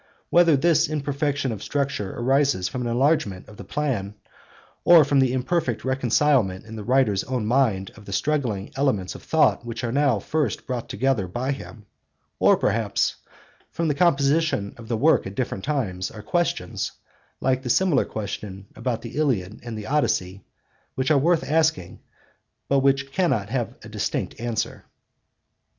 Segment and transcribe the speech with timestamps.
[0.31, 4.15] Whether this imperfection of structure arises from an enlargement of the plan;
[4.83, 9.21] or from the imperfect reconcilement in the writer's own mind of the struggling elements of
[9.21, 11.85] thought which are now first brought together by him;
[12.39, 13.17] or, perhaps,
[13.69, 16.93] from the composition of the work at different times—are questions,
[17.39, 20.43] like the similar question about the Iliad and the Odyssey,
[20.95, 21.99] which are worth asking,
[22.67, 24.83] but which cannot have a distinct answer.